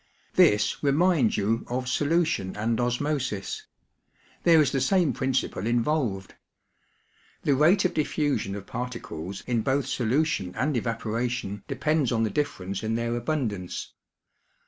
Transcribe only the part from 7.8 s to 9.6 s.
of diffusion of particles